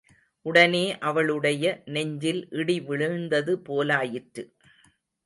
உடனே 0.45 0.97
அவளுடைய 0.99 1.81
நெஞ்சில் 1.85 2.49
இடி 2.51 2.81
விழுந்தது 2.81 3.55
போலாயிற்று. 3.69 4.45